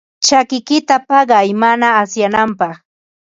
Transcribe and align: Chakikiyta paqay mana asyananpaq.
Chakikiyta 0.25 0.95
paqay 1.07 1.47
mana 1.63 1.87
asyananpaq. 2.01 2.73